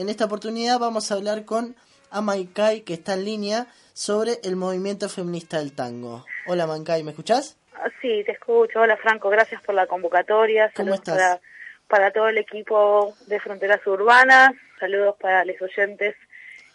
[0.00, 1.76] en esta oportunidad vamos a hablar con
[2.10, 6.24] Amaicay, que está en línea, sobre el movimiento feminista del tango.
[6.46, 7.56] Hola Mancay, ¿me escuchás?
[7.74, 8.80] Ah, sí, te escucho.
[8.80, 10.72] Hola Franco, gracias por la convocatoria.
[10.74, 11.16] ¿Cómo estás?
[11.16, 11.40] Para,
[11.88, 14.52] para todo el equipo de Fronteras Urbanas.
[14.78, 16.14] Saludos para los oyentes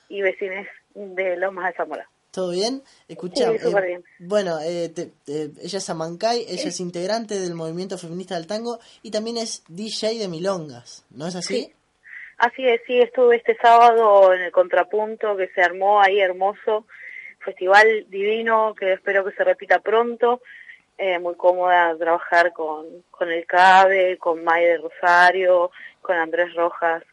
[0.09, 2.09] y vecinos de Lomas de Zamora.
[2.31, 2.83] ¿Todo bien?
[3.07, 4.03] Escucha, Sí, bien.
[4.19, 8.79] bueno, eh, te- eh, ella es Amancay, ella es integrante del movimiento feminista del tango
[9.03, 11.63] y también es DJ de Milongas, ¿no es así?
[11.63, 11.73] Sí.
[12.37, 16.85] Así es, sí, estuve este sábado en el Contrapunto que se armó ahí hermoso,
[17.39, 20.41] festival divino que espero que se repita pronto,
[20.97, 27.03] eh, muy cómoda trabajar con, con el CABE, con May de Rosario, con Andrés Rojas,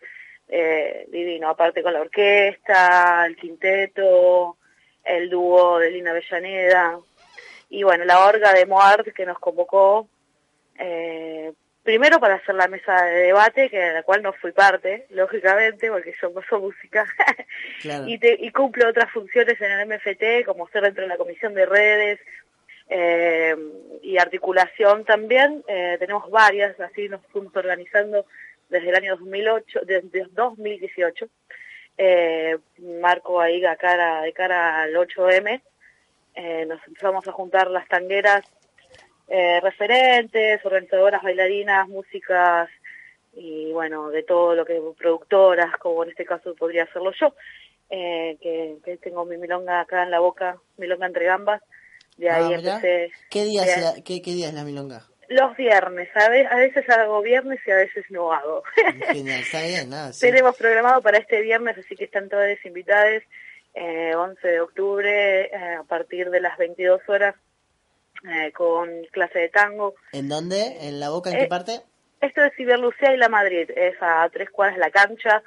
[0.48, 4.56] eh, divino, aparte con la orquesta, el quinteto,
[5.04, 6.98] el dúo de Lina Avellaneda,
[7.70, 10.08] y bueno, la orga de Moart que nos convocó,
[10.78, 15.06] eh, primero para hacer la mesa de debate, que de la cual no fui parte,
[15.10, 17.04] lógicamente, porque yo paso música,
[17.82, 18.04] Claro.
[18.06, 21.54] y, te- y cumplo otras funciones en el MFT, como ser dentro de la comisión
[21.54, 22.20] de redes
[22.88, 23.56] eh,
[24.02, 25.64] y articulación también.
[25.66, 28.26] Eh, tenemos varias, así nos fuimos organizando
[28.68, 31.28] desde el año 2008, desde 2018.
[31.98, 35.60] Eh, marco ahí de cara, de cara al 8M.
[36.34, 38.42] Eh, nos empezamos a juntar las tangueras
[39.34, 42.68] eh, referentes, organizadoras, bailarinas, músicas
[43.32, 47.34] y bueno, de todo lo que productoras, como en este caso podría hacerlo yo,
[47.88, 51.62] eh, que, que tengo mi milonga acá en la boca, milonga entre gambas,
[52.18, 52.74] de Ah, ahí mirá.
[52.76, 55.06] empecé ¿Qué día, es la, qué, qué día es la Milonga?
[55.28, 58.62] los viernes, a ve- a veces hago viernes y a veces no hago.
[59.12, 60.20] Genial, está bien, nada, sí.
[60.26, 63.22] Tenemos programado para este viernes, así que están todas invitadas,
[63.72, 67.34] eh, 11 de octubre, eh, a partir de las 22 horas,
[68.24, 69.94] eh, con clase de tango.
[70.12, 70.88] ¿En dónde?
[70.88, 71.30] ¿En la boca?
[71.30, 71.80] ¿En Eh, qué parte?
[72.20, 75.42] Esto es Ciberlucía y La Madrid, es a tres cuadras de la cancha,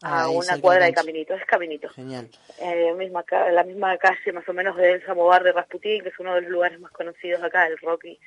[0.00, 0.92] Ah, a ahí una cuadra de.
[0.92, 1.88] Caminito, es Caminito.
[1.88, 2.30] Genial.
[2.60, 6.34] Eh, misma la misma calle más o menos del Samovar de Rasputín, que es uno
[6.36, 8.20] de los lugares más conocidos acá, del rock y,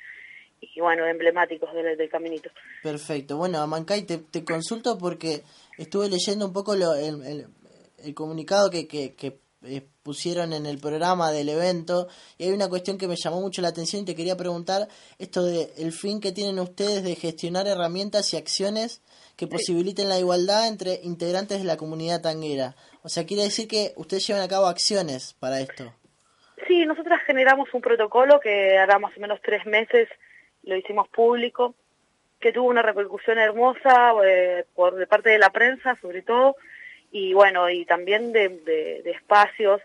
[0.60, 2.50] y, bueno, emblemáticos del, del Caminito.
[2.82, 3.38] Perfecto.
[3.38, 5.44] Bueno, Amancay, te, te consulto porque
[5.78, 7.46] estuve leyendo un poco lo- el, el-
[8.04, 9.38] el comunicado que, que, que, eh,
[10.02, 12.08] pusieron en el programa del evento
[12.38, 15.44] y hay una cuestión que me llamó mucho la atención y te quería preguntar esto
[15.44, 19.02] de el fin que tienen ustedes de gestionar herramientas y acciones
[19.36, 22.74] que posibiliten la igualdad entre integrantes de la comunidad tanguera.
[23.02, 25.92] O sea, quiere decir que ustedes llevan a cabo acciones para esto.
[26.66, 30.08] Sí, nosotras generamos un protocolo que hará más o menos tres meses,
[30.64, 31.74] lo hicimos público,
[32.40, 36.56] que tuvo una repercusión hermosa eh, por de parte de la prensa, sobre todo,
[37.12, 39.80] y bueno, y también de, de- de espacios,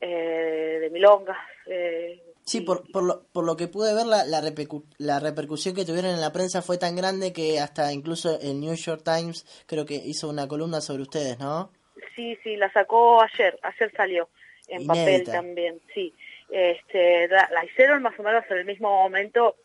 [0.00, 1.38] eh, de milongas.
[1.66, 5.20] eh, Sí, y- por, por, lo, por lo que pude ver, la, la, repercu- la
[5.20, 9.02] repercusión que tuvieron en la prensa fue tan grande que hasta incluso el New York
[9.04, 11.70] Times creo que hizo una columna sobre ustedes, ¿no?
[12.16, 14.28] Sí, sí, la sacó ayer, ayer salió
[14.68, 16.14] en papel también, sí.
[16.50, 19.56] Este, la, la hicieron más o menos en el mismo momento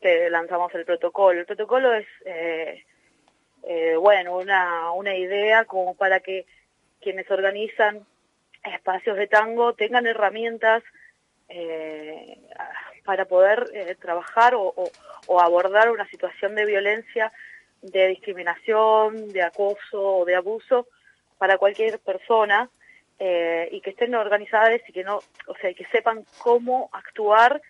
[0.00, 1.40] que lanzamos el protocolo.
[1.40, 2.84] El protocolo es, eh,
[3.62, 6.46] eh, bueno, una, una idea como para que
[7.00, 8.06] quienes organizan
[8.64, 10.82] espacios de tango tengan herramientas
[11.48, 12.38] eh,
[13.04, 14.90] para poder eh, trabajar o,
[15.40, 17.32] abordar una situación de violencia,
[17.82, 20.86] de discriminación, de acoso o de abuso
[21.38, 22.68] para cualquier persona
[23.22, 27.60] y que estén organizadas y que no, o sea, que sepan cómo actuar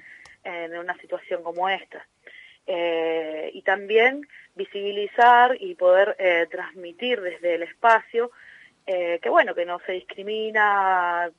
[0.44, 2.06] en una situación como esta.
[2.66, 4.28] Y también
[4.60, 8.30] visibilizar y poder eh, transmitir desde el espacio
[8.86, 11.30] eh, que bueno, que no se discrimina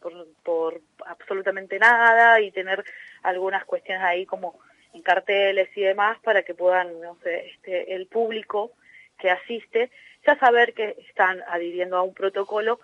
[0.43, 2.83] por, absolutamente nada y tener
[3.23, 4.59] algunas cuestiones ahí como
[5.03, 8.71] carteles y demás para que puedan, no sé, este, el público
[9.19, 9.89] que asiste
[10.25, 12.79] ya saber que están adhiriendo a un protocolo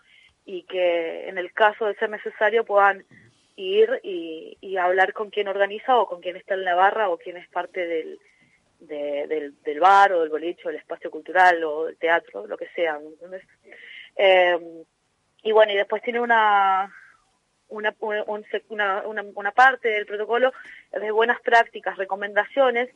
[0.46, 3.06] y que en el caso de ser necesario puedan
[3.56, 7.18] ir y, y hablar con quien organiza o con quien está en la barra o
[7.18, 8.20] quien es parte del,
[8.80, 12.68] de- del, bar o del boliche o del espacio cultural o del teatro, lo que
[12.70, 13.44] sea, ¿me entiendes?
[14.16, 14.84] Eh,
[15.44, 16.94] y bueno, y después tiene una
[17.70, 20.54] una, un- una, una, una parte del protocolo
[20.92, 22.90] de buenas prácticas, recomendaciones,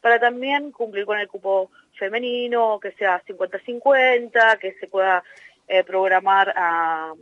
[0.00, 5.24] para también cumplir con el cupo femenino, que sea 50-50, que se pueda
[5.66, 7.12] eh, programar a,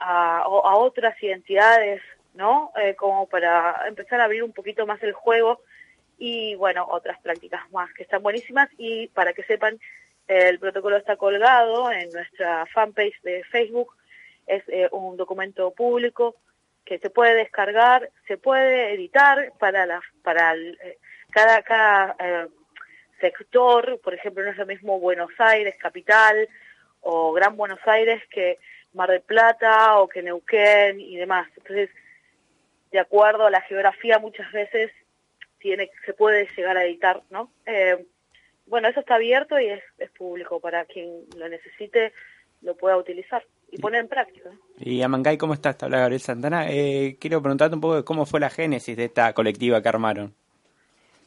[0.00, 2.02] a, a otras identidades,
[2.34, 2.72] ¿no?
[2.80, 5.60] Eh, como para empezar a abrir un poquito más el juego
[6.18, 8.68] y, bueno, otras prácticas más que están buenísimas.
[8.78, 9.78] Y para que sepan,
[10.26, 13.94] el protocolo está colgado en nuestra fanpage de Facebook,
[14.46, 16.36] es eh, un documento público
[16.84, 20.98] que se puede descargar, se puede editar para la, para eh,
[21.30, 22.48] cada, cada eh,
[23.20, 26.48] sector, por ejemplo, no es lo mismo Buenos Aires, capital,
[27.00, 28.58] o Gran Buenos Aires que
[28.92, 31.48] Mar del Plata o que Neuquén y demás.
[31.56, 31.90] Entonces,
[32.92, 34.92] de acuerdo a la geografía, muchas veces
[35.64, 37.50] tiene se puede llegar a editar, ¿no?
[37.64, 38.04] Eh,
[38.66, 42.12] bueno, eso está abierto y es, es público para quien lo necesite
[42.60, 44.50] lo pueda utilizar y poner en práctica.
[44.78, 45.76] Y Amangay, ¿cómo estás?
[45.78, 46.66] Te habla Gabriel Santana.
[46.70, 50.34] Eh, quiero preguntarte un poco de cómo fue la génesis de esta colectiva que armaron.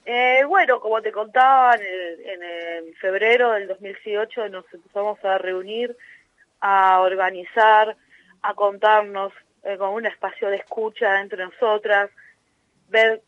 [0.05, 5.97] Eh, bueno, como te contaba, en, en, febrero del 2018 nos empezamos a reunir,
[6.61, 7.97] a organizar,
[8.41, 12.09] a contarnos eh, con un espacio de escucha entre nosotras,
[12.89, 13.21] ver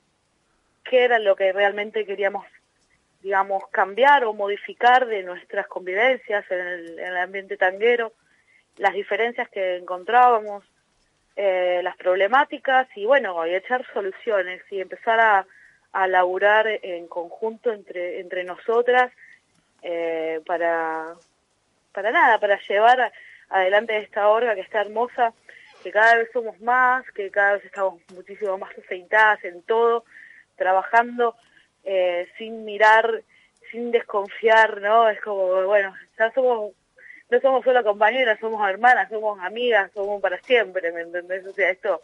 [0.89, 2.45] qué era lo que realmente queríamos
[3.21, 8.13] digamos, cambiar o modificar de nuestras convivencias en el, ambiente tanguero,
[8.77, 10.63] las diferencias que encontrábamos,
[11.35, 15.45] eh, las problemáticas y bueno, y echar soluciones y empezar a,
[15.91, 19.11] a laburar en conjunto entre, entre nosotras
[19.81, 21.15] eh, para,
[21.93, 23.11] para nada, para llevar
[23.49, 25.33] adelante esta orga que está hermosa,
[25.83, 30.05] que cada vez somos más, que cada vez estamos muchísimo más aceitadas en todo,
[30.59, 31.35] trabajando
[31.83, 33.23] eh, sin mirar,
[33.71, 35.09] sin desconfiar, ¿no?
[35.09, 36.73] Es como, bueno, ya somos,
[37.29, 41.45] no somos solo compañeras, somos hermanas, somos amigas, somos para siempre, ¿me entendés?
[41.47, 42.01] O sea, esto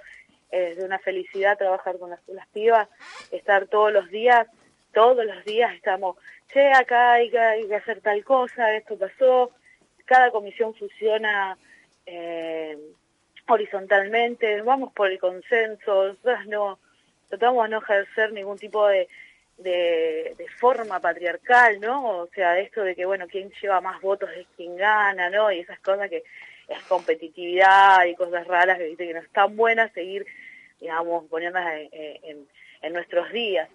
[0.50, 2.88] es de una felicidad trabajar con las, pibas,
[3.32, 4.48] estar todos los días,
[4.94, 6.18] todos los días estamos,
[6.52, 9.52] che, acá hay que, hacer tal cosa, esto pasó,
[10.06, 11.58] cada comisión funciona
[12.06, 12.78] eh,
[13.48, 16.80] horizontalmente, vamos por el consenso, nosotros no,
[17.38, 19.08] tratamos de no ejercer ningún tipo de,
[19.58, 22.20] de, de, forma patriarcal, ¿no?
[22.20, 25.52] O sea, esto de que, bueno, quien lleva más votos es quien gana, ¿no?
[25.52, 26.24] Y esas cosas que
[26.68, 30.26] es competitividad y cosas raras que, que no están buenas seguir,
[30.80, 32.48] digamos, poniéndolas en,
[32.82, 33.70] en, nuestros días.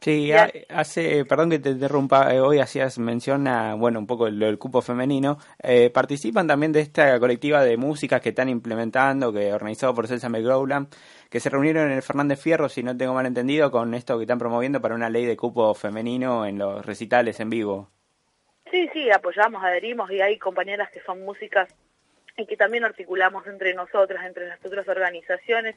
[0.00, 4.58] Sí, hace, perdón que te interrumpa, eh, hoy hacías mención a, bueno, un poco el,
[4.58, 5.36] cupo femenino.
[5.62, 10.30] Eh, participan también de esta colectiva de músicas que están implementando, que organizado por Celsa
[10.30, 10.88] McGrowland
[11.30, 14.24] que se reunieron en el Fernández Fierro, si no tengo mal entendido, con esto que
[14.24, 17.88] están promoviendo para una ley de cupo femenino en los recitales en vivo.
[18.70, 21.68] Sí, sí, apoyamos, adherimos y hay compañeras que son músicas
[22.36, 25.76] y que también articulamos entre nosotras, entre las otras organizaciones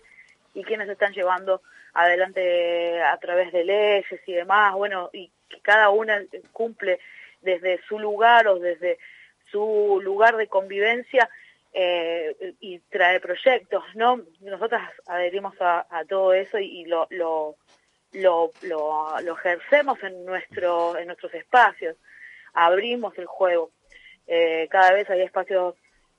[0.54, 1.62] y quienes están llevando
[1.94, 6.22] adelante a través de leyes y demás, bueno, y que cada una
[6.52, 7.00] cumple
[7.42, 8.98] desde su lugar o desde
[9.52, 11.30] su lugar de convivencia
[11.74, 14.22] eh, y trae proyectos, ¿no?
[14.42, 17.56] Nosotras adherimos a, todo eso y, lo, lo,
[18.12, 21.96] lo, lo, ejercemos en, nuestro, en nuestros espacios,
[22.54, 23.72] abrimos el juego.
[24.28, 25.76] Eh, cada vez hay espacios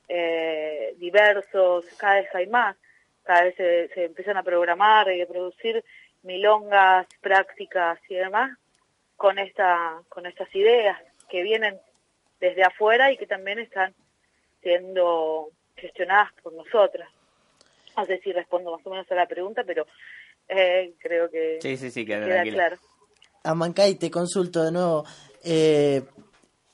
[0.09, 2.77] eh, diversos, cada vez hay más,
[3.25, 5.85] cada vez se, se empiezan a programar y a producir
[6.23, 8.57] milongas, prácticas y demás
[9.17, 10.99] con esta con estas ideas
[11.29, 11.79] que vienen
[12.41, 13.95] desde afuera y que también están
[14.63, 17.09] siendo gestionadas por nosotras.
[17.97, 19.87] No sé si respondo más o menos a la pregunta, pero
[20.49, 22.77] eh, creo que sí, sí, sí, queda, queda claro.
[23.45, 25.05] Amancay, te consulto de nuevo.
[25.45, 26.03] Eh,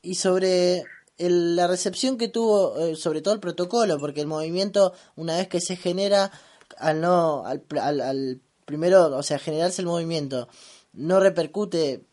[0.03, 0.83] y sobre
[1.29, 5.61] la recepción que tuvo, eh, sobre todo el protocolo, porque el movimiento, una vez que
[5.61, 6.31] se genera,
[6.79, 10.49] al no, al, al, al primero, o sea, generarse el movimiento,
[10.93, 12.05] no repercute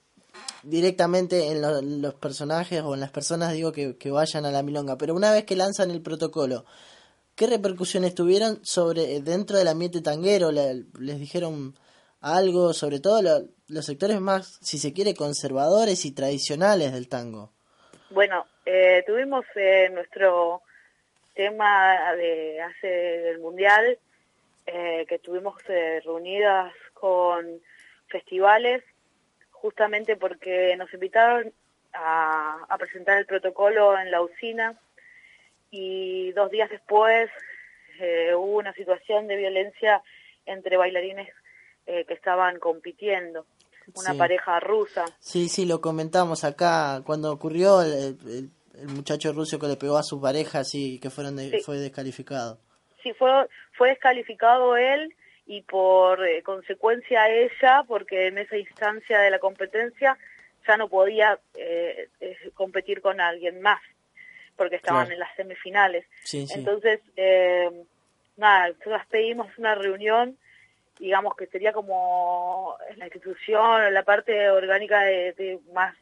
[0.63, 4.97] directamente en, los personajes o en las personas, digo, que, vayan a la milonga.
[4.97, 6.65] Pero una vez que lanzan el protocolo,
[7.35, 10.51] ¿qué repercusiones tuvieron sobre dentro del ambiente tanguero?
[10.51, 11.75] ¿Les dijeron
[12.19, 17.51] algo, sobre todo los sectores más, si se quiere, conservadores y tradicionales del tango?
[18.09, 20.61] Bueno, eh, tuvimos eh, nuestro
[21.33, 23.97] tema de hace del mundial
[24.65, 27.45] eh, que tuvimos eh, reunidas con
[28.07, 28.83] festivales
[29.51, 31.53] justamente porque nos invitaron
[31.93, 34.77] a, presentar el protocolo en la usina
[35.71, 37.29] y dos días después
[38.35, 40.03] hubo una situación de violencia
[40.45, 41.33] entre bailarines
[41.85, 43.45] que estaban compitiendo,
[43.95, 45.05] una pareja rusa.
[45.19, 48.51] Sí, sí, lo comentamos acá cuando ocurrió el,
[48.85, 52.59] muchacho ruso que le pegó a su pareja, sí, que fueron fue descalificado.
[53.01, 53.31] Sí, fue,
[53.73, 55.13] fue descalificado él
[55.47, 60.17] y por eh, consecuencia ella, porque en esa instancia de la competencia
[60.67, 63.79] ya no podía eh, eh, competir con alguien más,
[64.57, 66.05] porque estaban en las semifinales.
[66.33, 66.99] Entonces,
[68.35, 70.37] nada, nosotros pedimos una reunión,
[70.99, 75.95] digamos que sería como la institución, la parte orgánica de, más,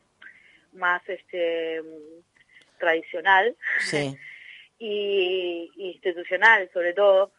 [0.74, 1.84] más este
[2.77, 3.55] tradicional
[4.79, 7.32] y institucional sobre todo,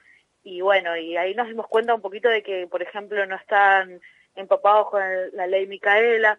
[0.43, 4.01] y bueno, y ahí nos dimos cuenta un poquito de que, por ejemplo, no están
[4.37, 5.03] empapados con
[5.33, 6.39] la ley Micaela,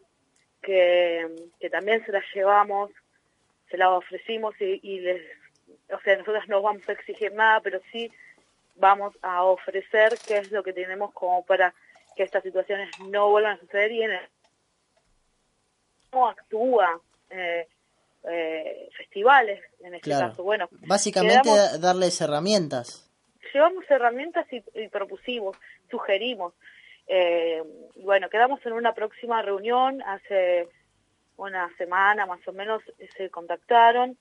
[0.61, 1.27] que,
[1.59, 2.91] que también se la llevamos
[3.69, 5.21] se la ofrecimos y, y les,
[5.91, 8.11] o sea, nosotros no vamos a exigir nada, pero sí
[8.75, 11.73] vamos a ofrecer qué es lo que tenemos como para
[12.15, 14.29] que estas situaciones no vuelvan a suceder y en el,
[16.09, 16.99] cómo actúa
[17.29, 17.67] eh,
[18.29, 20.43] eh, festivales en este caso.
[20.43, 23.09] Bueno, básicamente darles herramientas.
[23.53, 25.57] Llevamos herramientas y, propusimos,
[25.89, 26.53] sugerimos.
[27.07, 27.63] Eh,
[28.03, 30.67] bueno, quedamos en una próxima reunión hace
[31.37, 32.81] una semana más o menos
[33.15, 34.17] se contactaron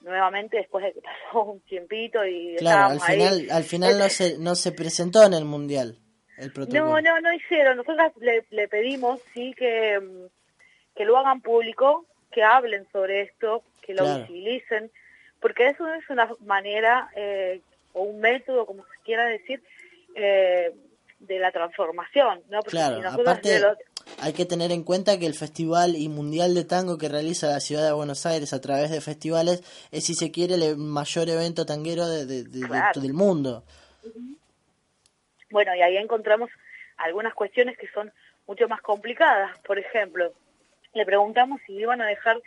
[0.00, 1.00] nuevamente después de que
[1.32, 5.34] pasó un tiempito y claro al final al final no se no se presentó en
[5.34, 5.98] el mundial
[6.36, 6.84] el protocolo.
[6.84, 10.00] no no no hicieron nosotros le, le pedimos sí que
[10.96, 14.90] que lo hagan público que hablen sobre esto que lo visibilicen
[15.40, 17.60] porque eso es una manera eh,
[17.92, 19.62] o un método como se quiera decir
[20.14, 20.72] eh,
[21.20, 23.60] de la transformación no porque claro aparte
[24.20, 27.60] hay que tener en cuenta que el Festival y Mundial de Tango que realiza la
[27.60, 31.66] ciudad de Buenos Aires a través de festivales es, si se quiere, el mayor evento
[31.66, 33.64] tanguero de, del mundo.
[35.50, 36.50] Bueno, y ahí encontramos
[36.96, 38.12] algunas cuestiones que son
[38.46, 39.56] mucho más complicadas.
[39.60, 40.32] Por ejemplo,
[40.94, 42.40] le preguntamos si iban a dejar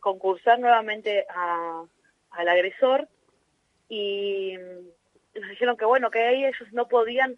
[0.00, 1.82] concursar nuevamente a,
[2.30, 3.08] al agresor
[3.88, 4.56] y
[5.34, 7.36] nos dijeron que bueno, que ellos no podían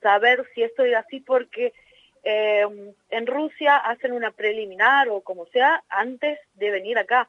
[0.00, 1.72] saber si esto era así porque
[2.24, 2.66] eh,
[3.10, 7.28] en Rusia hacen una preliminar o como sea antes de venir acá.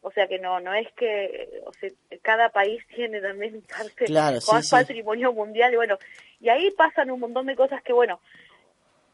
[0.00, 1.90] O sea que no no es que o sea,
[2.22, 4.38] cada país tiene también parte claro,
[4.70, 5.98] patrimonio mundial y bueno,
[6.40, 8.20] y ahí pasan un montón de cosas que bueno,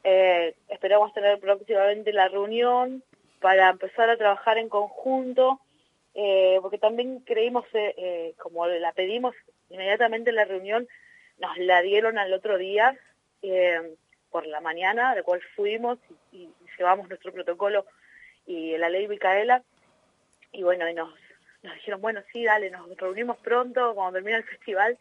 [0.04, 3.02] eh, esperamos tener próximamente la reunión
[3.40, 5.60] para empezar a trabajar en conjunto,
[6.14, 9.34] eh, porque también creímos, eh, como la pedimos
[9.70, 10.86] inmediatamente en la reunión,
[11.38, 12.98] nos la dieron al otro día,
[14.30, 15.98] por la mañana, de cual fuimos
[16.32, 17.86] y, llevamos nuestro protocolo
[18.46, 19.62] y la ley Micaela.
[20.50, 21.12] Y bueno, y nos,
[21.62, 24.98] nos dijeron, bueno, sí, dale, nos reunimos pronto cuando termina el festival.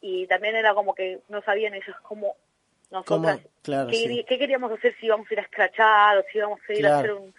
[0.00, 2.36] Y también era como que no sabían ellos cómo
[2.90, 6.86] nosotras, qué, queríamos hacer, si íbamos a ir a escrachar o si íbamos a ir
[6.86, 7.32] a hacer un,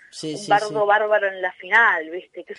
[0.47, 2.43] bardo bárbaro en la final, ¿viste?
[2.43, 2.53] ¿Qué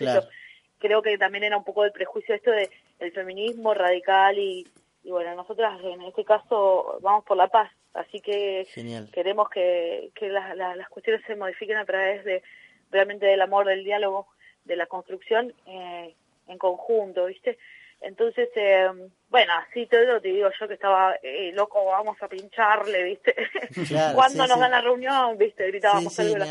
[0.78, 2.68] Creo que también era un poco el prejuicio esto de
[2.98, 4.66] el feminismo radical y,
[5.04, 8.66] y bueno, nosotras en este caso vamos por la paz, así que
[9.12, 12.42] queremos que, que las cuestiones se modifiquen a través de
[12.90, 14.26] realmente del amor, del diálogo,
[14.64, 16.14] de la construcción eh,
[16.48, 17.58] en conjunto, ¿viste?
[18.02, 18.88] Entonces, eh,
[19.28, 23.34] bueno, así todo te digo yo que estaba eh, loco, vamos a pincharle, ¿viste?
[24.14, 25.66] Cuando nos dan la reunión, ¿viste?
[25.68, 26.44] Gritábamos algo.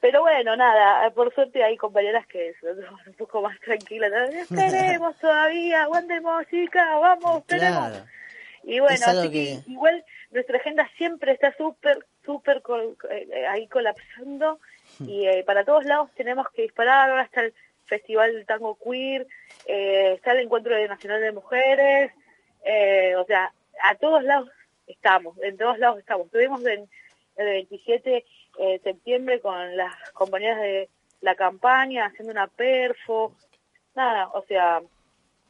[0.00, 4.12] Pero bueno, nada, por suerte hay compañeras que son un poco más tranquilas.
[4.50, 7.92] Esperemos todavía, aguantemos, chica, vamos, tenemos.
[8.62, 9.58] Y bueno, así que...
[9.68, 12.62] igual nuestra agenda siempre está súper, súper
[13.10, 14.58] eh, ahí colapsando
[15.00, 17.10] y eh, para todos lados tenemos que disparar.
[17.10, 17.54] Ahora está el
[17.86, 19.26] Festival Tango Queer,
[19.66, 22.12] eh, está el Encuentro Nacional de Mujeres,
[23.18, 23.52] o sea,
[23.82, 24.50] a todos lados
[24.86, 26.30] estamos, en todos lados estamos.
[26.30, 26.88] Tuvimos en
[27.36, 28.24] el 27
[28.58, 30.88] de septiembre con las compañeras de
[31.20, 33.34] la campaña haciendo una perfo,
[33.94, 34.82] nada, o sea,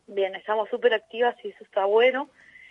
[0.07, 2.31] bien, estamos súper activas y eso está bueno,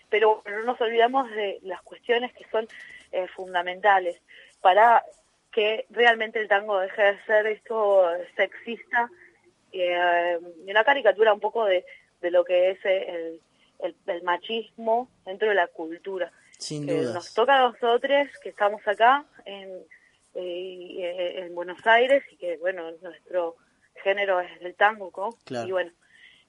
[0.10, 2.67] pero no nos olvidamos de las cuestiones que son
[3.12, 4.22] eh, fundamentales
[4.62, 5.03] para
[5.51, 9.10] que realmente el tango deje de ser esto sexista
[9.82, 11.86] eh, y una caricatura un poco de,
[12.22, 13.39] de lo que es el,
[13.79, 16.32] el, machismo dentro de la cultura.
[16.58, 19.70] Sin que Nos toca a nosotros que estamos acá en,
[20.36, 23.55] eh, en Buenos Aires y que, bueno, nuestro
[24.03, 25.65] género es el tango, ¿no?
[25.65, 25.91] Y bueno,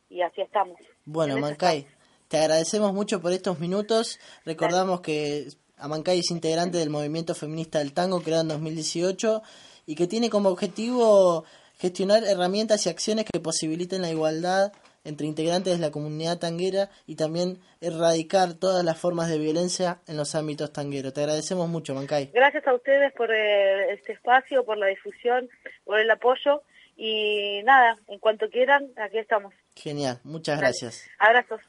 [0.08, 0.78] y así estamos.
[1.04, 1.86] Bueno, Mancay,
[2.28, 4.18] te agradecemos mucho por estos minutos.
[4.44, 9.42] Recordamos que Amancay es integrante del movimiento feminista del tango creado en 2018
[9.86, 11.44] y que tiene como objetivo
[11.78, 14.72] gestionar herramientas y acciones que posibiliten la igualdad
[15.04, 20.16] entre integrantes de la comunidad tanguera y también erradicar todas las formas de violencia en
[20.16, 21.14] los ámbitos tangueros.
[21.14, 22.30] Te agradecemos mucho, Mancay.
[22.34, 25.48] Gracias a ustedes por eh, este espacio, por la difusión,
[25.84, 26.62] por el apoyo
[26.96, 29.54] y nada, en cuanto quieran, aquí estamos.
[29.76, 31.08] Genial, muchas gracias.
[31.18, 31.60] Abrazos.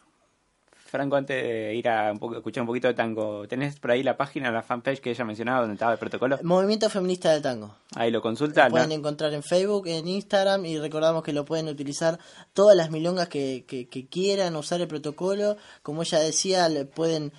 [0.87, 4.51] Franco, antes de ir a escuchar un poquito de tango, ¿tenés por ahí la página,
[4.51, 6.39] la fanpage que ella mencionaba donde estaba el protocolo?
[6.43, 7.75] Movimiento Feminista del Tango.
[7.95, 8.69] Ahí lo consultan.
[8.69, 12.19] Lo pueden encontrar en Facebook, en Instagram y recordamos que lo pueden utilizar
[12.53, 15.57] todas las milongas que, que, quieran usar el protocolo.
[15.83, 17.31] Como ella decía, le pueden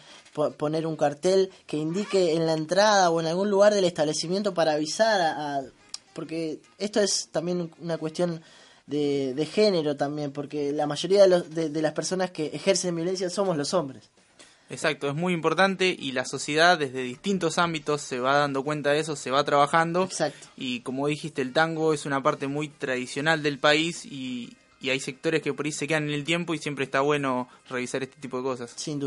[0.57, 4.73] poner un cartel que indique en la entrada o en algún lugar del establecimiento para
[4.73, 5.63] avisar a
[6.19, 8.43] porque esto es también una cuestión
[8.89, 13.29] de, de género también, porque la mayoría de, los, de, las personas que ejercen violencia
[13.31, 14.11] somos los hombres.
[14.71, 19.01] Exacto, es muy importante y la sociedad desde distintos ámbitos se va dando cuenta de
[19.01, 20.05] eso, se va trabajando.
[20.05, 20.49] Exacto.
[20.57, 25.01] Y como dijiste, el tango es una parte muy tradicional del país y, y hay
[25.01, 28.17] sectores que por ahí se quedan en el tiempo y siempre está bueno revisar este
[28.21, 28.73] tipo de cosas.
[28.77, 29.07] Sin duda.